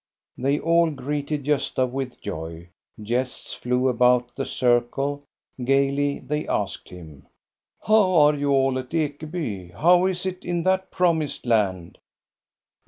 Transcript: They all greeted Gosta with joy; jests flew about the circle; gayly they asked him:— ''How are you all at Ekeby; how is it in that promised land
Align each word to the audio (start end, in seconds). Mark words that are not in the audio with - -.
They 0.35 0.59
all 0.59 0.89
greeted 0.89 1.45
Gosta 1.45 1.85
with 1.87 2.19
joy; 2.21 2.69
jests 2.99 3.53
flew 3.53 3.87
about 3.87 4.35
the 4.35 4.47
circle; 4.47 5.21
gayly 5.63 6.17
they 6.17 6.47
asked 6.47 6.89
him:— 6.89 7.27
''How 7.87 8.17
are 8.29 8.35
you 8.35 8.49
all 8.49 8.79
at 8.79 8.89
Ekeby; 8.93 9.73
how 9.75 10.07
is 10.07 10.25
it 10.25 10.43
in 10.43 10.63
that 10.63 10.89
promised 10.89 11.45
land 11.45 11.99